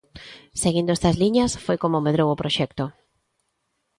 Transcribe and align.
Seguindo 0.63 0.91
estas 0.97 1.15
liñas 1.21 1.51
foi 1.65 1.77
como 1.83 2.03
medrou 2.07 2.29
o 2.31 2.39
proxecto. 2.41 2.85